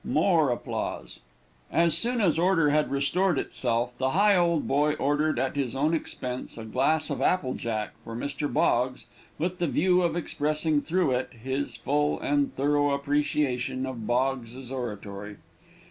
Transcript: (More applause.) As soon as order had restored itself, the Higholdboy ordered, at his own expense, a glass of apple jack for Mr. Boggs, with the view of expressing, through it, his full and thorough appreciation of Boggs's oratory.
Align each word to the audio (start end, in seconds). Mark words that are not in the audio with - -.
(More 0.03 0.49
applause.) 0.49 1.19
As 1.71 1.95
soon 1.95 2.21
as 2.21 2.39
order 2.39 2.71
had 2.71 2.89
restored 2.89 3.37
itself, 3.37 3.95
the 3.99 4.09
Higholdboy 4.09 4.95
ordered, 4.99 5.37
at 5.37 5.55
his 5.55 5.75
own 5.75 5.93
expense, 5.93 6.57
a 6.57 6.65
glass 6.65 7.11
of 7.11 7.21
apple 7.21 7.53
jack 7.53 7.95
for 8.03 8.15
Mr. 8.15 8.51
Boggs, 8.51 9.05
with 9.37 9.59
the 9.59 9.67
view 9.67 10.01
of 10.01 10.15
expressing, 10.15 10.81
through 10.81 11.11
it, 11.11 11.31
his 11.43 11.75
full 11.75 12.19
and 12.19 12.55
thorough 12.55 12.89
appreciation 12.89 13.85
of 13.85 14.07
Boggs's 14.07 14.71
oratory. 14.71 15.37